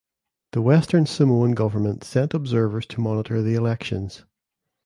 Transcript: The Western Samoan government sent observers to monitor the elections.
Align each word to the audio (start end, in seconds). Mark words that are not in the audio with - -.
The 0.53 0.63
Western 0.63 1.05
Samoan 1.05 1.51
government 1.51 2.03
sent 2.03 2.33
observers 2.33 2.87
to 2.87 2.99
monitor 3.01 3.43
the 3.43 3.53
elections. 3.53 4.25